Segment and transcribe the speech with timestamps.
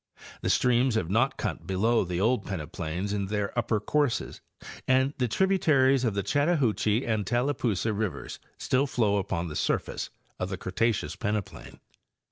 [0.41, 4.41] The streams have not cut below the old peneplains in their upper courses
[4.87, 10.09] and the tributaries of the Chattahoochee and Tallapoosa rivers still flow upon the surface
[10.39, 11.79] of the Cretaceous peneplain.